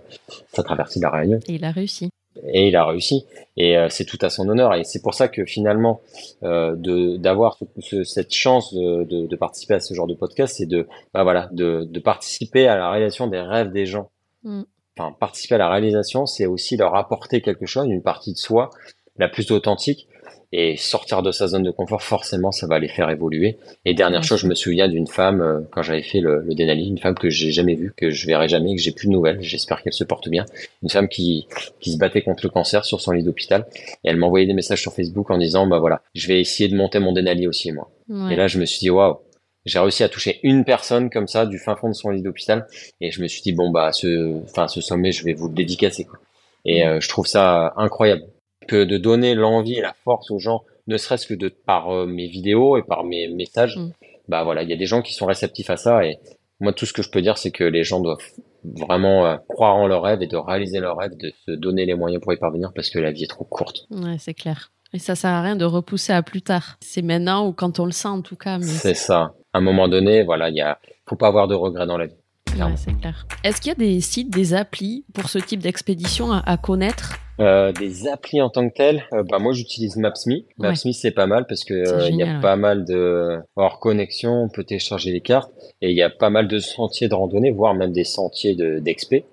sa 0.53 0.63
traversée 0.63 0.99
de 0.99 1.03
la 1.03 1.11
Réunion. 1.11 1.39
Et 1.47 1.55
il 1.55 1.65
a 1.65 1.71
réussi. 1.71 2.09
Et 2.53 2.67
il 2.67 2.75
a 2.75 2.85
réussi. 2.85 3.25
Et 3.57 3.77
euh, 3.77 3.89
c'est 3.89 4.05
tout 4.05 4.17
à 4.21 4.29
son 4.29 4.47
honneur. 4.47 4.73
Et 4.75 4.83
c'est 4.83 5.01
pour 5.01 5.13
ça 5.13 5.27
que 5.27 5.43
finalement, 5.43 5.99
de 6.41 7.17
d'avoir 7.17 7.57
cette 8.03 8.33
chance 8.33 8.73
de, 8.73 9.03
de, 9.03 9.27
de, 9.27 9.35
participer 9.35 9.73
à 9.73 9.79
ce 9.79 9.93
genre 9.93 10.07
de 10.07 10.13
podcast, 10.13 10.55
c'est 10.57 10.65
de, 10.65 10.87
bah 11.13 11.23
voilà, 11.23 11.49
de, 11.51 11.83
de 11.89 11.99
participer 11.99 12.67
à 12.67 12.77
la 12.77 12.91
réalisation 12.91 13.27
des 13.27 13.41
rêves 13.41 13.71
des 13.71 13.85
gens. 13.85 14.09
Mm 14.43 14.63
enfin, 14.97 15.15
participer 15.19 15.55
à 15.55 15.59
la 15.59 15.69
réalisation, 15.69 16.25
c'est 16.25 16.45
aussi 16.45 16.77
leur 16.77 16.95
apporter 16.95 17.41
quelque 17.41 17.65
chose, 17.65 17.87
une 17.87 18.01
partie 18.01 18.33
de 18.33 18.37
soi 18.37 18.69
la 19.17 19.27
plus 19.27 19.51
authentique. 19.51 20.07
Et 20.53 20.77
sortir 20.77 21.23
de 21.23 21.33
sa 21.33 21.47
zone 21.47 21.63
de 21.63 21.71
confort, 21.71 22.01
forcément, 22.01 22.53
ça 22.53 22.67
va 22.67 22.79
les 22.79 22.87
faire 22.87 23.09
évoluer. 23.09 23.57
Et 23.83 23.93
dernière 23.93 24.23
chose, 24.23 24.39
je 24.39 24.47
me 24.47 24.55
souviens 24.55 24.87
d'une 24.87 25.05
femme, 25.05 25.41
euh, 25.41 25.59
quand 25.71 25.81
j'avais 25.81 26.03
fait 26.03 26.21
le, 26.21 26.39
le, 26.39 26.55
Denali, 26.55 26.87
une 26.87 26.97
femme 26.97 27.15
que 27.15 27.29
j'ai 27.29 27.51
jamais 27.51 27.75
vue, 27.75 27.91
que 27.97 28.11
je 28.11 28.25
verrai 28.25 28.47
jamais, 28.47 28.73
que 28.73 28.81
j'ai 28.81 28.93
plus 28.93 29.07
de 29.07 29.11
nouvelles. 29.11 29.41
J'espère 29.41 29.83
qu'elle 29.83 29.91
se 29.91 30.05
porte 30.05 30.29
bien. 30.29 30.45
Une 30.83 30.89
femme 30.89 31.09
qui, 31.09 31.47
qui 31.81 31.91
se 31.91 31.97
battait 31.97 32.21
contre 32.21 32.45
le 32.45 32.49
cancer 32.49 32.85
sur 32.85 33.01
son 33.01 33.11
lit 33.11 33.23
d'hôpital. 33.23 33.65
Et 34.05 34.09
elle 34.09 34.15
m'envoyait 34.15 34.45
des 34.45 34.53
messages 34.53 34.81
sur 34.81 34.93
Facebook 34.93 35.29
en 35.31 35.37
disant, 35.37 35.67
bah 35.67 35.79
voilà, 35.79 36.01
je 36.15 36.29
vais 36.29 36.39
essayer 36.39 36.69
de 36.69 36.77
monter 36.77 36.99
mon 36.99 37.11
Denali 37.11 37.45
aussi, 37.45 37.73
moi. 37.73 37.89
Et 38.31 38.37
là, 38.37 38.47
je 38.47 38.57
me 38.57 38.63
suis 38.63 38.79
dit, 38.79 38.89
waouh, 38.89 39.17
j'ai 39.67 39.79
réussi 39.79 40.03
à 40.03 40.09
toucher 40.09 40.39
une 40.43 40.63
personne 40.63 41.09
comme 41.09 41.27
ça 41.27 41.45
du 41.45 41.59
fin 41.59 41.75
fond 41.75 41.89
de 41.89 41.93
son 41.93 42.09
lit 42.09 42.21
d'hôpital 42.21 42.67
et 43.01 43.11
je 43.11 43.21
me 43.21 43.27
suis 43.27 43.41
dit 43.41 43.51
bon 43.51 43.69
bah 43.69 43.91
ce 43.91 44.41
enfin 44.43 44.67
ce 44.67 44.81
sommet 44.81 45.11
je 45.11 45.23
vais 45.23 45.33
vous 45.33 45.49
le 45.49 45.53
dédicacer 45.53 46.05
quoi. 46.05 46.19
Et 46.65 46.83
mm. 46.83 46.87
euh, 46.87 46.99
je 46.99 47.09
trouve 47.09 47.27
ça 47.27 47.73
incroyable 47.75 48.23
que 48.67 48.83
de 48.83 48.97
donner 48.97 49.35
l'envie 49.35 49.75
et 49.75 49.81
la 49.81 49.93
force 50.03 50.31
aux 50.31 50.39
gens 50.39 50.63
ne 50.87 50.97
serait-ce 50.97 51.27
que 51.27 51.33
de 51.33 51.49
par 51.49 51.89
euh, 51.89 52.05
mes 52.05 52.27
vidéos 52.27 52.77
et 52.77 52.83
par 52.83 53.03
mes 53.03 53.27
messages. 53.27 53.77
Mm. 53.77 53.91
Bah 54.29 54.43
voilà, 54.43 54.63
il 54.63 54.69
y 54.69 54.73
a 54.73 54.77
des 54.77 54.85
gens 54.85 55.01
qui 55.01 55.13
sont 55.13 55.25
réceptifs 55.25 55.69
à 55.69 55.77
ça 55.77 56.05
et 56.05 56.17
moi 56.59 56.73
tout 56.73 56.85
ce 56.85 56.93
que 56.93 57.03
je 57.03 57.09
peux 57.09 57.21
dire 57.21 57.37
c'est 57.37 57.51
que 57.51 57.63
les 57.63 57.83
gens 57.83 57.99
doivent 57.99 58.23
vraiment 58.63 59.25
euh, 59.25 59.37
croire 59.47 59.75
en 59.75 59.87
leurs 59.87 60.01
rêves 60.01 60.21
et 60.21 60.27
de 60.27 60.37
réaliser 60.37 60.79
leurs 60.79 60.97
rêves, 60.97 61.15
de 61.17 61.31
se 61.45 61.51
donner 61.51 61.85
les 61.85 61.93
moyens 61.93 62.21
pour 62.21 62.33
y 62.33 62.37
parvenir 62.37 62.71
parce 62.73 62.89
que 62.89 62.99
la 62.99 63.11
vie 63.11 63.23
est 63.23 63.29
trop 63.29 63.45
courte. 63.45 63.85
Ouais, 63.91 64.17
c'est 64.17 64.33
clair. 64.33 64.71
Et 64.93 64.99
ça 64.99 65.15
sert 65.15 65.31
à 65.31 65.41
rien 65.41 65.57
de 65.57 65.65
repousser 65.65 66.13
à 66.13 66.23
plus 66.23 66.41
tard. 66.41 66.77
C'est 66.79 67.01
maintenant 67.01 67.45
ou 67.45 67.51
quand 67.51 67.79
on 67.79 67.85
le 67.85 67.91
sent 67.91 68.07
en 68.07 68.21
tout 68.21 68.37
cas. 68.37 68.59
C'est 68.61 68.93
ça 68.93 69.33
à 69.57 69.59
un 69.59 69.63
moment 69.63 69.87
donné, 69.87 70.21
voilà, 70.21 70.49
il 70.49 70.55
y 70.55 70.61
a, 70.61 70.77
faut 71.07 71.15
pas 71.15 71.27
avoir 71.27 71.47
de 71.47 71.55
regrets 71.55 71.87
dans 71.87 71.97
la 71.97 72.05
vie. 72.05 72.15
Ouais, 72.55 72.65
c'est 72.75 72.95
clair. 72.99 73.25
Est-ce 73.43 73.59
qu'il 73.59 73.69
y 73.69 73.71
a 73.71 73.75
des 73.75 74.01
sites, 74.01 74.29
des 74.29 74.53
applis 74.53 75.03
pour 75.15 75.29
ce 75.29 75.39
type 75.39 75.61
d'expédition 75.61 76.31
à, 76.31 76.57
connaître? 76.57 77.17
Euh, 77.39 77.71
des 77.71 78.07
applis 78.07 78.39
en 78.39 78.49
tant 78.49 78.67
que 78.69 78.73
telles, 78.73 79.03
euh, 79.13 79.23
bah 79.27 79.37
moi 79.37 79.53
j'utilise 79.53 79.95
Maps.me. 79.95 80.41
Maps.me 80.57 80.91
c'est 80.91 81.11
pas 81.11 81.27
mal 81.27 81.45
parce 81.47 81.63
que 81.63 81.73
euh, 81.73 82.07
il 82.09 82.15
y 82.15 82.23
a 82.23 82.39
pas 82.39 82.55
mal 82.55 82.83
de 82.83 83.37
hors 83.55 83.79
connexion, 83.79 84.43
on 84.43 84.49
peut 84.49 84.63
télécharger 84.63 85.11
les 85.11 85.21
cartes 85.21 85.51
et 85.81 85.91
il 85.91 85.95
y 85.95 86.01
a 86.01 86.09
pas 86.09 86.31
mal 86.31 86.47
de 86.47 86.57
sentiers 86.57 87.07
de 87.07 87.13
randonnée, 87.13 87.51
voire 87.51 87.75
même 87.75 87.91
des 87.91 88.03
sentiers 88.03 88.55
d'expé. 88.81 89.25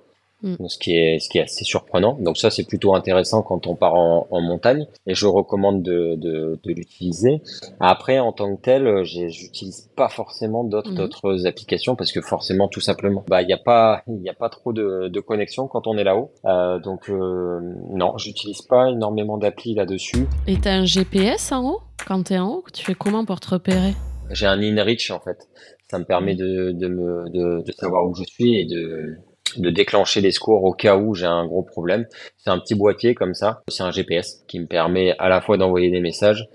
Mm. 0.45 0.69
ce 0.69 0.79
qui 0.79 0.95
est 0.95 1.19
ce 1.19 1.31
qui 1.31 1.39
est 1.39 1.43
assez 1.43 1.65
surprenant. 1.65 2.19
Donc 2.21 2.37
ça 2.37 2.51
c'est 2.51 2.65
plutôt 2.65 2.95
intéressant 2.95 3.43
quand 3.43 3.67
on 3.67 3.75
part 3.75 3.95
en, 3.95 4.27
en 4.31 4.41
montagne 4.43 4.87
et 5.07 5.15
je 5.15 5.27
recommande 5.27 5.83
de, 5.83 6.17
de, 6.17 6.61
de 6.63 6.73
l'utiliser. 6.73 7.41
Après 7.81 8.19
en 8.19 8.33
tant 8.33 8.55
que 8.55 8.61
tel, 8.61 9.05
j'utilise 9.05 9.91
pas 9.97 10.11
forcément 10.11 10.63
d'autres 10.63 10.93
mm. 10.93 10.97
d'autres 10.97 11.47
applications 11.47 11.97
parce 11.97 12.13
que 12.13 12.21
forcément 12.21 12.69
tout 12.69 12.81
simplement 12.81 13.25
bah 13.27 13.41
il 13.41 13.49
y 13.49 13.55
a 13.55 13.59
pas 13.59 14.03
il 14.07 14.23
y 14.23 14.29
a 14.29 14.35
pas 14.35 14.51
trop 14.51 14.75
de, 14.75 15.09
de 15.09 15.21
connexion 15.21 15.67
quand 15.67 15.87
on 15.87 15.97
est 15.97 16.05
là-haut. 16.05 16.31
Euh, 16.45 16.79
donc 16.79 17.09
euh, 17.09 17.61
non, 17.91 18.19
j'utilise 18.19 18.61
pas 18.63 18.91
énormément 18.91 19.39
d'applis 19.39 19.75
là-dessus. 19.75 20.27
Et 20.47 20.59
t'as 20.61 20.75
un 20.75 20.85
GPS 20.85 21.53
en 21.53 21.71
haut? 21.71 21.81
Quand 22.07 22.23
t'es 22.23 22.39
en 22.39 22.49
haut, 22.49 22.65
tu 22.73 22.85
fais 22.85 22.95
comment 22.95 23.25
pour 23.25 23.41
te 23.41 23.49
repérer? 23.49 23.95
J'ai 24.31 24.47
un 24.47 24.61
InReach 24.61 25.11
en 25.11 25.21
fait. 25.21 25.49
Ça 25.91 25.99
me 25.99 26.05
permet 26.05 26.35
de, 26.35 26.73
de 26.73 26.89
me 26.89 27.31
de, 27.31 27.63
de 27.65 27.73
savoir 27.73 28.07
où 28.07 28.15
je 28.15 28.25
suis 28.25 28.59
et 28.61 28.67
de 28.67 29.17
de 29.57 29.71
déclencher 29.71 30.21
les 30.21 30.31
secours 30.31 30.65
au 30.65 30.73
cas 30.73 30.97
où 30.97 31.15
j'ai 31.15 31.27
un 31.27 31.47
gros 31.47 31.63
problème. 31.63 32.07
C'est 32.39 32.51
un 32.51 32.59
petit 32.59 32.75
boîtier 32.75 33.15
comme 33.15 33.35
ça, 33.35 33.63
c'est 33.69 33.83
un 33.83 33.91
GPS 33.91 34.45
qui 34.49 34.61
me 34.61 34.67
permet 34.67 35.15
à 35.19 35.29
la 35.29 35.41
fois 35.41 35.57
d'envoyer 35.57 35.91
des 35.91 36.01
messages 36.01 36.49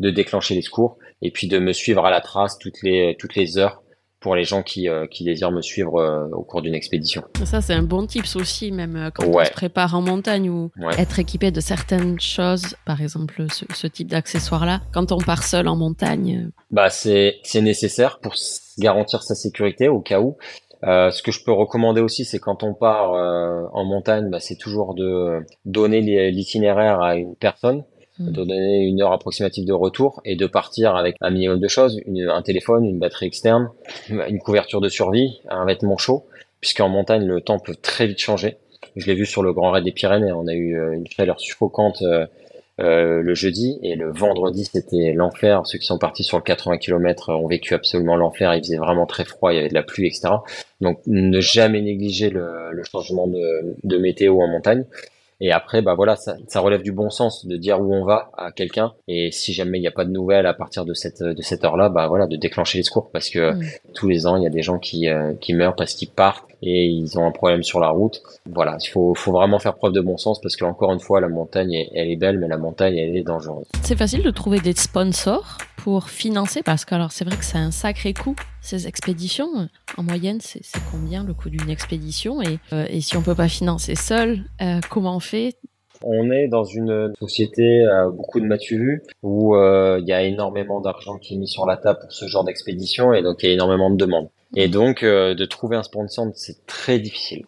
de 0.00 0.10
déclencher 0.10 0.54
les 0.54 0.62
secours 0.62 0.98
et 1.22 1.30
puis 1.30 1.46
de 1.46 1.58
me 1.58 1.72
suivre 1.72 2.04
à 2.04 2.10
la 2.10 2.20
trace 2.20 2.58
toutes 2.58 2.82
les 2.82 3.16
toutes 3.18 3.36
les 3.36 3.58
heures 3.58 3.84
pour 4.24 4.36
les 4.36 4.44
gens 4.44 4.62
qui, 4.62 4.88
euh, 4.88 5.06
qui 5.06 5.22
désirent 5.22 5.50
me 5.50 5.60
suivre 5.60 6.00
euh, 6.00 6.26
au 6.32 6.44
cours 6.44 6.62
d'une 6.62 6.74
expédition. 6.74 7.22
Ça, 7.44 7.60
c'est 7.60 7.74
un 7.74 7.82
bon 7.82 8.06
tips 8.06 8.36
aussi, 8.36 8.72
même 8.72 8.96
euh, 8.96 9.10
quand 9.10 9.26
on 9.26 9.44
se 9.44 9.50
prépare 9.50 9.94
en 9.94 10.00
montagne 10.00 10.48
ou 10.48 10.70
être 10.96 11.18
équipé 11.18 11.50
de 11.50 11.60
certaines 11.60 12.18
choses, 12.18 12.74
par 12.86 13.02
exemple 13.02 13.44
ce, 13.50 13.86
type 13.86 14.08
d'accessoires-là, 14.08 14.80
quand 14.94 15.12
on 15.12 15.18
part 15.18 15.42
seul 15.42 15.68
en 15.68 15.76
montagne. 15.76 16.48
Bah, 16.70 16.88
c'est 16.88 17.34
nécessaire 17.56 18.18
pour 18.18 18.34
garantir 18.78 19.22
sa 19.22 19.34
sécurité 19.34 19.88
au 19.88 20.00
cas 20.00 20.20
où. 20.20 20.38
Euh, 20.86 21.10
ce 21.10 21.22
que 21.22 21.32
je 21.32 21.42
peux 21.42 21.52
recommander 21.52 22.00
aussi, 22.00 22.24
c'est 22.24 22.38
quand 22.38 22.62
on 22.62 22.74
part 22.74 23.12
en 23.72 23.84
montagne, 23.84 24.28
bah, 24.30 24.40
c'est 24.40 24.56
toujours 24.56 24.94
de 24.94 25.40
donner 25.64 26.00
l'itinéraire 26.30 27.00
à 27.00 27.16
une 27.16 27.34
personne 27.36 27.84
de 28.18 28.30
hmm. 28.30 28.32
donner 28.32 28.84
une 28.84 29.02
heure 29.02 29.12
approximative 29.12 29.64
de 29.64 29.72
retour 29.72 30.20
et 30.24 30.36
de 30.36 30.46
partir 30.46 30.94
avec 30.94 31.16
un 31.20 31.30
minimum 31.30 31.58
de 31.58 31.68
choses, 31.68 32.00
un 32.06 32.42
téléphone, 32.42 32.84
une 32.84 32.98
batterie 32.98 33.26
externe, 33.26 33.70
une 34.08 34.38
couverture 34.38 34.80
de 34.80 34.88
survie, 34.88 35.40
un 35.48 35.64
vêtement 35.64 35.96
chaud, 35.96 36.26
puisqu'en 36.60 36.88
montagne 36.88 37.26
le 37.26 37.40
temps 37.40 37.58
peut 37.58 37.74
très 37.74 38.06
vite 38.06 38.20
changer. 38.20 38.56
Je 38.96 39.06
l'ai 39.06 39.14
vu 39.14 39.26
sur 39.26 39.42
le 39.42 39.52
Grand 39.52 39.72
Raid 39.72 39.84
des 39.84 39.92
Pyrénées, 39.92 40.32
on 40.32 40.46
a 40.46 40.54
eu 40.54 40.78
euh, 40.78 40.92
une 40.92 41.06
chaleur 41.08 41.40
suffocante 41.40 42.02
euh, 42.02 42.26
euh, 42.80 43.22
le 43.22 43.34
jeudi 43.34 43.78
et 43.82 43.94
le 43.94 44.12
vendredi 44.12 44.64
c'était 44.64 45.12
l'enfer. 45.14 45.62
Ceux 45.64 45.78
qui 45.78 45.86
sont 45.86 45.98
partis 45.98 46.24
sur 46.24 46.38
le 46.38 46.42
80 46.42 46.78
km 46.78 47.32
ont 47.32 47.46
vécu 47.46 47.74
absolument 47.74 48.16
l'enfer. 48.16 48.54
Il 48.54 48.60
faisait 48.60 48.76
vraiment 48.76 49.06
très 49.06 49.24
froid, 49.24 49.52
il 49.52 49.56
y 49.56 49.58
avait 49.58 49.68
de 49.68 49.74
la 49.74 49.82
pluie, 49.82 50.08
etc. 50.08 50.28
Donc 50.80 50.98
ne 51.06 51.40
jamais 51.40 51.82
négliger 51.82 52.30
le, 52.30 52.72
le 52.72 52.82
changement 52.84 53.26
de, 53.26 53.76
de 53.82 53.98
météo 53.98 54.40
en 54.40 54.48
montagne. 54.48 54.84
Et 55.40 55.50
après, 55.50 55.82
bah 55.82 55.94
voilà, 55.94 56.16
ça, 56.16 56.36
ça, 56.48 56.60
relève 56.60 56.82
du 56.82 56.92
bon 56.92 57.10
sens 57.10 57.44
de 57.46 57.56
dire 57.56 57.80
où 57.80 57.92
on 57.92 58.04
va 58.04 58.30
à 58.36 58.52
quelqu'un. 58.52 58.94
Et 59.08 59.30
si 59.32 59.52
jamais 59.52 59.78
il 59.78 59.80
n'y 59.80 59.88
a 59.88 59.92
pas 59.92 60.04
de 60.04 60.10
nouvelles 60.10 60.46
à 60.46 60.54
partir 60.54 60.84
de 60.84 60.94
cette 60.94 61.22
de 61.22 61.42
cette 61.42 61.64
heure-là, 61.64 61.88
bah 61.88 62.06
voilà, 62.08 62.26
de 62.26 62.36
déclencher 62.36 62.78
les 62.78 62.84
secours 62.84 63.10
parce 63.10 63.30
que 63.30 63.52
mm. 63.52 63.64
tous 63.94 64.08
les 64.08 64.26
ans 64.26 64.36
il 64.36 64.44
y 64.44 64.46
a 64.46 64.50
des 64.50 64.62
gens 64.62 64.78
qui 64.78 65.08
euh, 65.08 65.34
qui 65.40 65.52
meurent 65.52 65.76
parce 65.76 65.94
qu'ils 65.94 66.08
partent 66.08 66.48
et 66.64 66.86
ils 66.86 67.18
ont 67.18 67.26
un 67.26 67.30
problème 67.30 67.62
sur 67.62 67.80
la 67.80 67.90
route. 67.90 68.22
Voilà, 68.46 68.76
il 68.82 68.88
faut 68.88 69.14
faut 69.14 69.32
vraiment 69.32 69.58
faire 69.58 69.74
preuve 69.74 69.92
de 69.92 70.00
bon 70.00 70.16
sens 70.16 70.40
parce 70.40 70.56
que 70.56 70.64
encore 70.64 70.92
une 70.92 71.00
fois, 71.00 71.20
la 71.20 71.28
montagne 71.28 71.86
elle 71.94 72.10
est 72.10 72.16
belle, 72.16 72.38
mais 72.38 72.48
la 72.48 72.56
montagne 72.56 72.96
elle 72.96 73.16
est 73.16 73.22
dangereuse. 73.22 73.66
C'est 73.82 73.96
facile 73.96 74.22
de 74.22 74.30
trouver 74.30 74.60
des 74.60 74.72
sponsors 74.72 75.58
pour 75.76 76.08
financer 76.08 76.62
Parce 76.62 76.86
que 76.86 76.94
alors 76.94 77.12
c'est 77.12 77.26
vrai 77.26 77.36
que 77.36 77.44
c'est 77.44 77.58
un 77.58 77.70
sacré 77.70 78.14
coût 78.14 78.34
ces 78.62 78.86
expéditions. 78.86 79.68
En 79.98 80.02
moyenne, 80.02 80.38
c'est 80.40 80.62
combien 80.90 81.22
le 81.22 81.34
coût 81.34 81.50
d'une 81.50 81.68
expédition? 81.68 82.40
Et, 82.40 82.58
euh, 82.72 82.86
et, 82.88 83.02
si 83.02 83.16
on 83.16 83.22
peut 83.22 83.34
pas 83.34 83.48
financer 83.48 83.94
seul, 83.94 84.44
euh, 84.62 84.80
comment 84.90 85.16
on 85.16 85.20
fait? 85.20 85.56
On 86.02 86.30
est 86.30 86.48
dans 86.48 86.64
une 86.64 87.12
société 87.18 87.84
à 87.84 88.08
beaucoup 88.08 88.40
de 88.40 88.46
matu 88.46 89.02
où 89.22 89.54
euh, 89.54 89.98
il 90.00 90.08
y 90.08 90.12
a 90.12 90.22
énormément 90.22 90.80
d'argent 90.80 91.18
qui 91.18 91.34
est 91.34 91.36
mis 91.38 91.48
sur 91.48 91.66
la 91.66 91.76
table 91.76 91.98
pour 92.00 92.12
ce 92.12 92.26
genre 92.26 92.44
d'expédition 92.44 93.12
et 93.14 93.22
donc 93.22 93.42
il 93.42 93.48
y 93.48 93.50
a 93.50 93.54
énormément 93.54 93.90
de 93.90 93.96
demandes. 93.96 94.28
Et 94.56 94.68
donc 94.68 95.04
de 95.04 95.44
trouver 95.44 95.76
un 95.76 95.82
sponsor, 95.82 96.28
c'est 96.34 96.66
très 96.66 96.98
difficile. 96.98 97.44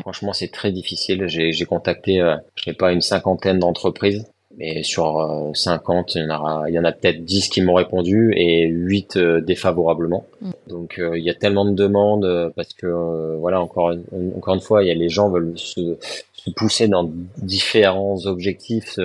Franchement, 0.00 0.32
c'est 0.32 0.50
très 0.50 0.72
difficile. 0.72 1.26
J'ai 1.26 1.64
contacté, 1.64 2.18
je 2.54 2.64
sais 2.64 2.72
pas, 2.72 2.92
une 2.92 3.02
cinquantaine 3.02 3.58
d'entreprises 3.58 4.26
mais 4.56 4.82
sur 4.82 5.50
50, 5.54 6.16
euh, 6.16 6.20
il 6.20 6.24
y 6.24 6.32
en 6.32 6.44
a, 6.44 6.64
il 6.68 6.74
y 6.74 6.78
en 6.78 6.84
a 6.84 6.92
peut-être 6.92 7.24
10 7.24 7.48
qui 7.48 7.60
m'ont 7.60 7.74
répondu 7.74 8.32
et 8.36 8.66
8 8.66 9.16
euh, 9.16 9.40
défavorablement. 9.40 10.24
Mm. 10.40 10.50
Donc 10.68 10.98
euh, 10.98 11.18
il 11.18 11.24
y 11.24 11.30
a 11.30 11.34
tellement 11.34 11.64
de 11.64 11.74
demandes 11.74 12.52
parce 12.56 12.72
que 12.72 13.36
voilà 13.38 13.60
encore 13.60 13.92
une, 13.92 14.32
encore 14.36 14.54
une 14.54 14.60
fois, 14.60 14.82
il 14.82 14.88
y 14.88 14.90
a 14.90 14.94
les 14.94 15.08
gens 15.08 15.28
veulent 15.28 15.52
se, 15.56 15.98
se 16.32 16.50
pousser 16.50 16.88
dans 16.88 17.10
différents 17.38 18.24
objectifs. 18.26 18.98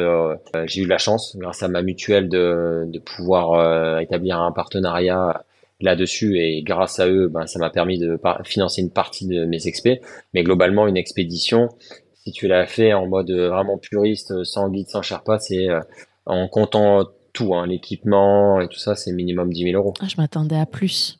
J'ai 0.65 0.81
eu 0.81 0.88
la 0.88 0.98
chance, 0.98 1.36
grâce 1.38 1.63
à 1.63 1.67
ma 1.67 1.81
mutuelle, 1.81 2.29
de, 2.29 2.86
de 2.88 3.00
pouvoir 3.00 4.00
établir 4.00 4.39
un 4.39 4.51
partenariat 4.51 5.43
là-dessus 5.81 6.39
et 6.39 6.61
grâce 6.63 7.00
à 7.00 7.07
eux, 7.07 7.27
ben, 7.27 7.47
ça 7.47 7.59
m'a 7.59 7.69
permis 7.69 7.97
de 7.97 8.19
financer 8.43 8.81
une 8.81 8.91
partie 8.91 9.27
de 9.27 9.45
mes 9.45 9.67
expés. 9.67 10.01
Mais 10.33 10.43
globalement, 10.43 10.88
une 10.88 10.97
expédition, 10.97 11.69
si 12.23 12.31
tu 12.31 12.47
l'as 12.47 12.67
fait 12.67 12.93
en 12.93 13.07
mode 13.07 13.31
euh, 13.31 13.50
vraiment 13.50 13.77
puriste, 13.77 14.31
euh, 14.31 14.43
sans 14.43 14.69
guide, 14.69 14.88
sans 14.88 15.01
Sherpa, 15.01 15.39
c'est 15.39 15.69
euh, 15.69 15.81
en 16.25 16.47
comptant 16.47 17.05
tout, 17.33 17.55
hein, 17.55 17.65
l'équipement 17.65 18.61
et 18.61 18.67
tout 18.67 18.79
ça, 18.79 18.95
c'est 18.95 19.11
minimum 19.11 19.51
10 19.51 19.63
000 19.71 19.75
euros. 19.75 19.93
Ah, 20.01 20.07
je 20.07 20.17
m'attendais 20.17 20.57
à 20.57 20.65
plus. 20.65 21.17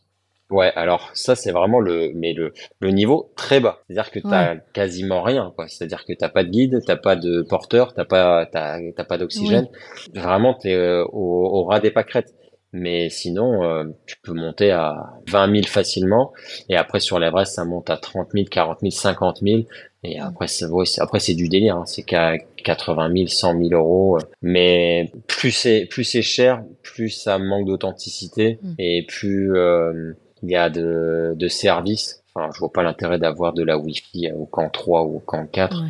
Ouais, 0.52 0.74
alors 0.76 1.10
ça 1.14 1.34
c'est 1.36 1.52
vraiment 1.54 1.80
le 1.80 2.12
mais 2.14 2.34
le, 2.34 2.54
le 2.82 2.92
niveau 2.92 3.32
très 3.38 3.62
bas. 3.62 3.80
C'est-à-dire 3.88 4.12
que 4.12 4.20
tu 4.20 4.28
n'as 4.28 4.58
quasiment 4.74 5.24
rien 5.24 5.54
quoi. 5.56 5.70
C'est-à-dire 5.70 6.04
que 6.04 6.12
t'as 6.12 6.28
pas 6.28 6.44
de 6.44 6.50
guide, 6.50 6.82
t'as 6.86 6.98
pas 6.98 7.16
de 7.16 7.42
porteur, 7.42 7.94
t'as 7.94 8.04
pas 8.04 8.46
t'as, 8.46 9.06
pas 9.06 9.18
d'oxygène. 9.18 9.70
Vraiment 10.14 10.54
tu 10.54 10.68
es 10.68 11.00
au, 11.04 11.14
au 11.14 11.64
ras 11.64 11.80
des 11.80 11.90
pâquerettes. 11.90 12.36
Mais 12.74 13.10
sinon, 13.10 13.64
euh, 13.64 13.84
tu 14.06 14.16
peux 14.24 14.34
monter 14.34 14.72
à 14.72 15.20
20 15.28 15.52
000 15.56 15.68
facilement. 15.68 16.32
Et 16.70 16.78
après, 16.78 17.02
sur 17.02 17.20
l'Everest, 17.20 17.56
ça 17.56 17.66
monte 17.66 17.90
à 17.90 17.98
30 17.98 18.30
000, 18.34 18.46
40 18.50 18.80
000, 18.80 18.92
50 18.92 19.40
000. 19.42 19.62
Et 20.04 20.20
après, 20.20 20.48
c'est, 20.48 20.66
après, 21.00 21.20
c'est 21.20 21.34
du 21.34 21.50
délire. 21.50 21.76
Hein. 21.76 21.86
C'est 21.86 22.04
qu'à 22.04 22.38
80 22.64 23.12
000, 23.14 23.28
100 23.28 23.58
000 23.58 23.70
euros. 23.74 24.20
Mais 24.42 25.12
plus 25.28 25.52
c'est, 25.52 25.86
plus 25.86 26.06
c'est 26.06 26.22
cher, 26.22 26.64
plus 26.82 27.10
ça 27.10 27.38
manque 27.40 27.66
d'authenticité. 27.66 28.60
Mm. 28.62 28.74
Et 28.80 29.06
plus 29.06 29.56
euh, 29.58 30.14
il 30.42 30.52
y 30.52 30.56
a 30.56 30.70
de, 30.70 31.34
de 31.36 31.48
services. 31.50 32.24
Enfin, 32.34 32.50
je 32.54 32.60
vois 32.60 32.72
pas 32.72 32.84
l'intérêt 32.84 33.20
d'avoir 33.20 33.52
de 33.52 33.64
la 33.64 33.78
Wi-Fi 33.78 34.32
au 34.32 34.46
camp 34.46 34.70
3 34.70 35.04
ou 35.04 35.18
au 35.18 35.20
camp 35.20 35.46
4. 35.46 35.84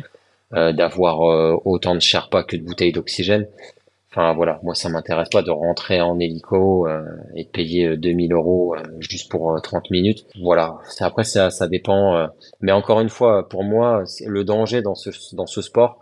Euh, 0.54 0.72
d'avoir 0.72 1.20
autant 1.64 1.94
de 1.94 2.00
Sherpa 2.00 2.42
que 2.42 2.56
de 2.56 2.62
bouteilles 2.62 2.92
d'oxygène. 2.92 3.46
Enfin 4.14 4.34
voilà, 4.34 4.60
moi 4.62 4.74
ça 4.74 4.90
m'intéresse 4.90 5.30
pas 5.30 5.40
de 5.40 5.50
rentrer 5.50 6.02
en 6.02 6.20
hélico 6.20 6.86
euh, 6.86 7.02
et 7.34 7.44
de 7.44 7.48
payer 7.48 7.96
2000 7.96 8.32
euh, 8.32 8.36
euros 8.36 8.74
euh, 8.74 8.82
juste 8.98 9.30
pour 9.30 9.58
30 9.62 9.90
minutes. 9.90 10.26
Voilà, 10.42 10.76
après 11.00 11.24
ça, 11.24 11.50
ça 11.50 11.66
dépend. 11.66 12.28
mais 12.60 12.72
encore 12.72 13.00
une 13.00 13.08
fois, 13.08 13.48
pour 13.48 13.64
moi, 13.64 14.04
le 14.26 14.44
danger 14.44 14.82
dans 14.82 14.94
ce 14.94 15.10
dans 15.34 15.46
ce 15.46 15.62
sport, 15.62 15.98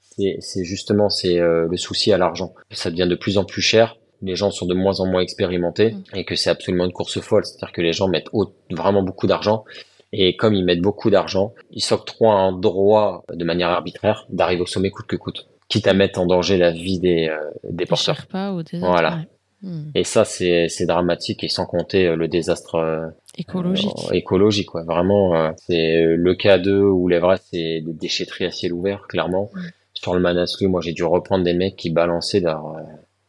c'est 0.00 0.64
justement 0.64 1.08
c'est 1.08 1.38
le 1.38 1.76
souci 1.76 2.12
à 2.12 2.18
l'argent. 2.18 2.54
Ça 2.70 2.90
devient 2.90 3.08
de 3.08 3.16
plus 3.16 3.38
en 3.38 3.44
plus 3.44 3.62
cher. 3.62 3.96
Les 4.20 4.36
gens 4.36 4.50
sont 4.50 4.66
de 4.66 4.74
moins 4.74 5.00
en 5.00 5.06
moins 5.06 5.22
expérimentés 5.22 5.92
mm. 5.92 6.16
et 6.16 6.24
que 6.24 6.34
c'est 6.34 6.50
absolument 6.50 6.84
une 6.84 6.92
course 6.92 7.20
folle. 7.20 7.44
C'est-à-dire 7.44 7.72
que 7.72 7.82
les 7.82 7.92
gens 7.92 8.08
mettent 8.08 8.30
vraiment 8.70 9.02
beaucoup 9.02 9.26
d'argent 9.26 9.64
et 10.12 10.36
comme 10.36 10.54
ils 10.54 10.64
mettent 10.64 10.80
beaucoup 10.80 11.10
d'argent, 11.10 11.54
ils 11.72 11.82
s'octroient 11.82 12.34
un 12.34 12.52
droit 12.52 13.24
de 13.32 13.44
manière 13.44 13.70
arbitraire 13.70 14.26
d'arriver 14.28 14.62
au 14.62 14.66
sommet 14.66 14.90
coûte 14.90 15.06
que 15.06 15.16
coûte 15.16 15.48
quitte 15.68 15.86
à 15.86 15.94
mettre 15.94 16.20
en 16.20 16.26
danger 16.26 16.56
la 16.56 16.70
vie 16.70 16.98
des, 16.98 17.28
euh, 17.28 17.38
des 17.70 17.86
porteurs. 17.86 18.26
Pas 18.26 18.52
ou 18.52 18.62
des 18.62 18.78
voilà. 18.78 19.24
Hmm. 19.62 19.90
Et 19.94 20.04
ça, 20.04 20.24
c'est, 20.24 20.68
c'est 20.68 20.84
dramatique 20.84 21.42
et 21.42 21.48
sans 21.48 21.64
compter 21.64 22.06
euh, 22.06 22.16
le 22.16 22.28
désastre 22.28 22.74
euh, 22.74 23.06
écologique. 23.38 23.90
écologique, 24.12 24.68
quoi. 24.68 24.84
Vraiment, 24.84 25.54
c'est 25.56 26.04
le 26.04 26.34
cas 26.34 26.58
2 26.58 26.82
où 26.82 27.08
l'Everest, 27.08 27.46
c'est 27.50 27.80
des 27.80 27.92
déchetteries 27.92 28.44
à 28.44 28.50
ciel 28.50 28.72
ouvert, 28.72 29.06
clairement. 29.08 29.50
Sur 29.94 30.14
le 30.14 30.20
Manaslu, 30.20 30.66
moi, 30.68 30.80
j'ai 30.82 30.92
dû 30.92 31.04
reprendre 31.04 31.44
des 31.44 31.54
mecs 31.54 31.76
qui 31.76 31.90
balançaient 31.90 32.40
leur, 32.40 32.76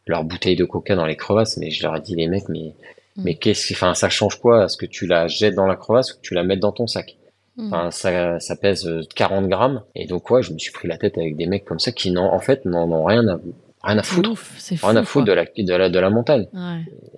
leur 0.07 0.23
bouteille 0.23 0.55
de 0.55 0.65
coca 0.65 0.95
dans 0.95 1.05
les 1.05 1.15
crevasses, 1.15 1.57
mais 1.57 1.71
je 1.71 1.83
leur 1.83 1.95
ai 1.95 2.01
dit, 2.01 2.15
les 2.15 2.27
mecs, 2.27 2.49
mais, 2.49 2.73
hmm. 3.15 3.23
mais 3.23 3.35
qu'est-ce 3.35 3.73
enfin, 3.73 3.93
ça 3.93 4.09
change 4.09 4.39
quoi? 4.39 4.65
Est-ce 4.65 4.77
que 4.77 4.85
tu 4.85 5.07
la 5.07 5.27
jettes 5.27 5.55
dans 5.55 5.67
la 5.67 5.77
crevasse 5.77 6.13
ou 6.13 6.17
que 6.17 6.21
tu 6.21 6.33
la 6.33 6.43
mets 6.43 6.57
dans 6.57 6.73
ton 6.73 6.85
sac? 6.85 7.15
Mm. 7.57 7.67
Enfin, 7.67 7.91
ça, 7.91 8.39
ça 8.39 8.55
pèse 8.55 8.89
40 9.15 9.47
grammes. 9.47 9.83
Et 9.95 10.05
donc, 10.05 10.29
ouais, 10.29 10.41
je 10.41 10.53
me 10.53 10.57
suis 10.57 10.71
pris 10.71 10.87
la 10.87 10.97
tête 10.97 11.17
avec 11.17 11.35
des 11.35 11.47
mecs 11.47 11.65
comme 11.65 11.79
ça 11.79 11.91
qui 11.91 12.11
n'ont, 12.11 12.31
en 12.31 12.39
fait, 12.39 12.65
n'en 12.65 12.91
ont 12.91 13.05
rien 13.05 13.27
à, 13.27 13.39
rien 13.83 13.97
à 13.97 14.03
foutre. 14.03 14.33
rien 14.83 14.95
à 14.95 15.03
foutre 15.03 15.25
de 15.25 15.33
la, 15.33 15.45
de 15.45 15.73
la, 15.73 15.89
de 15.89 15.99
la 15.99 16.09
montagne. 16.09 16.47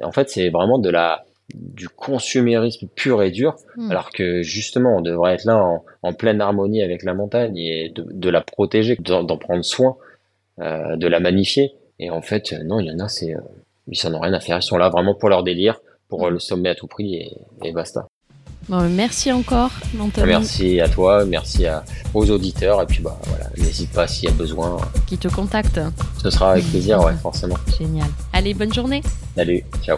En 0.03 0.11
fait, 0.11 0.29
c'est 0.29 0.49
vraiment 0.49 0.77
de 0.77 0.89
la, 0.89 1.25
du 1.53 1.89
consumérisme 1.89 2.87
pur 2.93 3.23
et 3.23 3.31
dur, 3.31 3.55
mm. 3.75 3.91
alors 3.91 4.11
que 4.11 4.41
justement, 4.43 4.97
on 4.97 5.01
devrait 5.01 5.33
être 5.33 5.45
là 5.45 5.57
en, 5.57 5.83
en, 6.03 6.13
pleine 6.13 6.41
harmonie 6.41 6.83
avec 6.83 7.03
la 7.03 7.13
montagne 7.13 7.57
et 7.57 7.89
de, 7.89 8.05
de 8.09 8.29
la 8.29 8.41
protéger, 8.41 8.95
d'en 8.97 9.37
prendre 9.37 9.63
soin, 9.63 9.97
euh, 10.59 10.97
de 10.97 11.07
la 11.07 11.19
magnifier. 11.19 11.73
Et 11.99 12.11
en 12.11 12.21
fait, 12.21 12.53
non, 12.65 12.79
il 12.79 12.87
y 12.87 12.91
en 12.91 12.99
a, 12.99 13.07
c'est, 13.07 13.33
euh, 13.33 13.39
ils 13.87 13.97
s'en 13.97 14.13
ont 14.13 14.19
rien 14.19 14.33
à 14.33 14.39
faire. 14.39 14.57
Ils 14.57 14.63
sont 14.63 14.77
là 14.77 14.89
vraiment 14.89 15.15
pour 15.15 15.29
leur 15.29 15.43
délire, 15.43 15.79
pour 16.09 16.27
mm. 16.27 16.29
le 16.29 16.39
sommet 16.39 16.69
à 16.69 16.75
tout 16.75 16.87
prix 16.87 17.15
et, 17.15 17.31
et 17.63 17.71
basta 17.71 18.07
merci 18.69 19.31
encore, 19.31 19.71
Anthony. 19.99 20.27
Merci 20.27 20.79
à 20.81 20.89
toi, 20.89 21.25
merci 21.25 21.65
à, 21.65 21.83
aux 22.13 22.29
auditeurs, 22.29 22.81
et 22.81 22.85
puis 22.85 23.01
bah 23.01 23.17
voilà, 23.27 23.45
n'hésite 23.57 23.91
pas 23.91 24.07
s'il 24.07 24.29
y 24.29 24.31
a 24.31 24.35
besoin. 24.35 24.77
Qui 25.05 25.17
te 25.17 25.27
contacte. 25.27 25.79
Ce 26.21 26.29
sera 26.29 26.51
avec 26.51 26.65
plaisir, 26.69 27.01
ouais, 27.03 27.13
forcément. 27.21 27.57
Génial. 27.77 28.09
Allez, 28.33 28.53
bonne 28.53 28.73
journée. 28.73 29.01
Salut, 29.35 29.63
ciao. 29.83 29.97